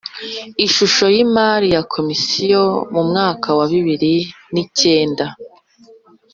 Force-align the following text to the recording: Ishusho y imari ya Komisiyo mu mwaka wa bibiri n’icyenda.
Ishusho 0.65 1.05
y 1.15 1.17
imari 1.25 1.67
ya 1.75 1.81
Komisiyo 1.93 2.61
mu 2.93 3.01
mwaka 3.09 3.47
wa 3.57 3.65
bibiri 3.71 4.13
n’icyenda. 4.53 5.25